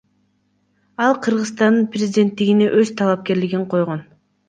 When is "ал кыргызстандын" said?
1.09-1.87